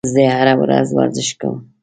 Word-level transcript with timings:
زه 0.13 0.23
هره 0.35 0.53
ورځ 0.61 0.87
ورزش 0.91 1.29
کوم. 1.39 1.57